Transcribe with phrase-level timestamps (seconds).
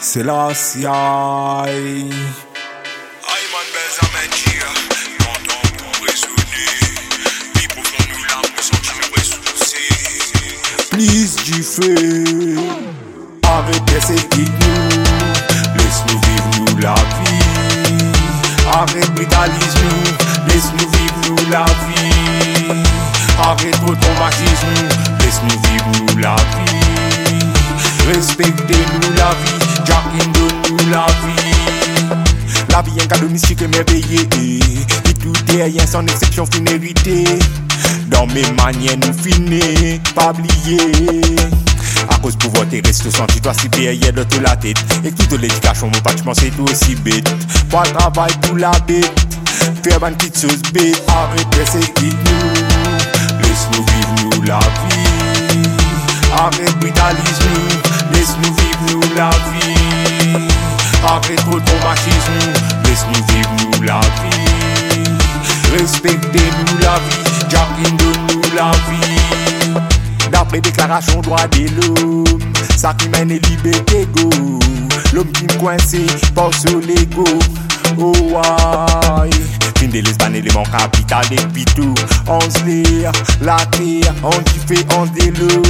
[0.00, 0.86] C'est la CI.
[0.86, 2.10] Aïe,
[10.92, 12.56] nous nous du feu.
[13.44, 15.02] Arrêtez ces nous.
[15.76, 18.12] Laisse-nous vivre nous la vie.
[18.70, 19.88] Arrête brutalisme
[20.48, 22.82] Laisse-nous vivre nous la vie.
[23.38, 24.14] Arrête trop
[28.42, 29.30] La.
[29.84, 31.52] Jacqueline donne-nous la vie.
[32.70, 34.26] La est un cadeau mystique et merveilleux.
[35.08, 37.24] Et tout est rien sans exception finalité.
[38.08, 41.20] Dans mes manières, nous finissons, pas oublier.
[42.08, 44.78] À cause pouvoir terrestre, senti toi si supérieur de toute la tête.
[45.04, 47.32] Et toute l'éducation, mon bâtiment, c'est tout aussi bête.
[47.70, 49.10] Pas travail pour la bête.
[49.84, 51.02] Faire une petite chose bête.
[51.08, 52.52] Arrête c'est nous?
[53.40, 55.11] Laisse-nous vivre nous la vie.
[56.38, 57.44] Arrête brutalisme.
[58.12, 60.48] Laisse-nous vivre nous la vie.
[61.06, 62.38] Arrête trop traumatisme.
[62.84, 65.02] Laisse-nous vivre nous la vie.
[65.78, 67.48] Respectez-nous la vie.
[67.48, 69.80] Jacqueline donne-nous la vie.
[70.30, 72.24] D'après déclaration droit de l'homme,
[72.76, 74.30] ça qui mène liberté go.
[75.12, 77.24] L'homme qui me coince, sur l'ego.
[77.98, 79.30] Oh why
[79.76, 81.94] Fin de lesban élément capital et puis tout
[82.26, 85.62] On se la terre, on kiffe, on délo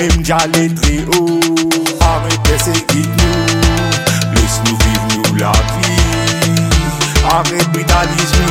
[0.00, 1.40] Même j'allais très haut
[2.00, 4.34] Arrête c'est qui nous.
[4.34, 6.62] Laisse-nous vivre nous la vie.
[7.28, 8.46] Arrête brutalisme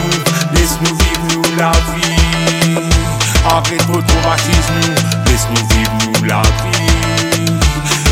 [0.53, 2.77] Laisse-nous vivre nous la vie.
[3.43, 4.93] Arrête trop traumatisme
[5.25, 7.51] Laisse-nous vivre nous la vie.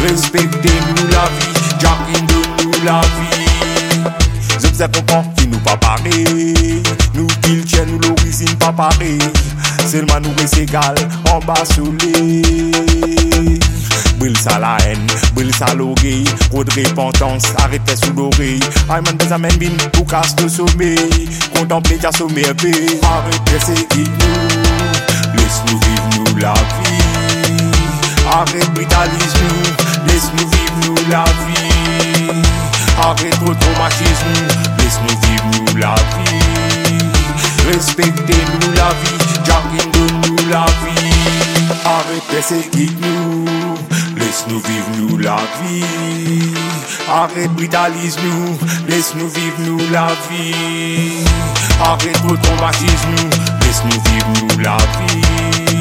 [0.10, 1.54] Respectez-nous la vie.
[1.80, 3.38] Jacqueline donne-nous la vie.
[4.56, 6.82] Je sais comprend qui nous pas pareil
[7.14, 8.74] Nous qui tient nous l'origine pas
[9.88, 10.96] pareil Seulement nous est égal.
[11.32, 13.60] En bas soleil
[14.20, 16.24] Brille ça la haine, brille ça l'orgueil.
[16.50, 18.60] Trop de repentance, arrêtez sous l'oreille.
[18.90, 21.30] Aïe man des amènes bin pour casse le sommeil.
[21.56, 27.04] Contempler ta sommeil Arrêtez c'est qui nous Laisse-nous vivre nous la vie.
[28.32, 29.48] Arrête brutalisme.
[30.08, 32.42] Laisse-nous vivre nous la vie.
[33.02, 34.34] Arrête trop traumatisme.
[34.80, 36.27] Laisse-nous vivre nous la vie
[37.68, 41.08] Respectez-nous la vie Jacqueline donne-nous la vie.
[41.86, 43.46] Arrêtez c'est qui nous.
[44.18, 46.54] Laisse-nous vivre nous la vie.
[47.10, 48.22] Arrête brutalisme
[48.88, 51.26] Laisse-nous vivre nous la vie.
[51.84, 53.16] Arrête trop traumatisme
[53.62, 55.78] Laisse-nous vivre nous la vie.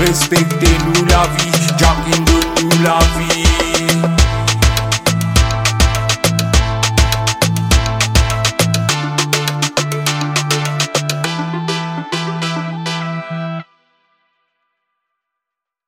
[0.00, 3.67] Respectez-nous la vie Jacqueline donne-nous la vie